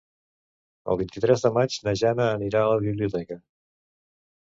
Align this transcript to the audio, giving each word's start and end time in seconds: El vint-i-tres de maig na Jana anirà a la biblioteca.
El 0.93 0.99
vint-i-tres 1.01 1.45
de 1.45 1.53
maig 1.59 1.79
na 1.89 1.95
Jana 2.03 2.29
anirà 2.41 2.65
a 2.65 2.75
la 2.75 2.83
biblioteca. 2.89 3.43